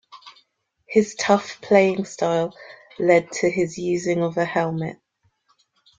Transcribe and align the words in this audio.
His 0.87 1.13
tough 1.13 1.61
playing 1.61 2.05
style 2.05 2.57
lead 2.97 3.31
to 3.33 3.51
his 3.51 3.77
using 3.77 4.23
of 4.23 4.35
a 4.35 4.45
helmet. 4.45 4.97